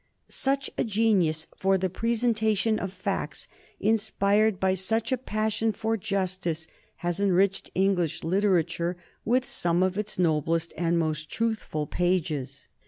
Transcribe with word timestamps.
Such 0.29 0.67
a 0.79 0.83
genius 0.83 1.45
for 1.55 1.77
the 1.77 1.87
presentation 1.87 2.79
of 2.79 2.91
facts 2.91 3.47
inspired 3.79 4.59
by 4.59 4.73
such 4.73 5.11
a 5.11 5.17
passion 5.17 5.71
for 5.71 5.95
justice 5.95 6.65
has 7.05 7.19
enriched 7.19 7.69
English 7.75 8.23
literature 8.23 8.97
with 9.23 9.45
some 9.45 9.83
of 9.83 9.99
its 9.99 10.17
noblest 10.17 10.73
and 10.75 10.97
most 10.97 11.29
truthful 11.29 11.85
pages. 11.85 12.67